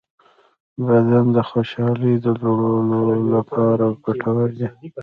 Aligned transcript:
•بادام 0.85 1.27
د 1.35 1.37
خوشحالۍ 1.49 2.13
د 2.23 2.25
لوړولو 2.41 2.99
لپاره 3.33 3.85
ګټور 4.05 4.49
دی. 4.59 4.67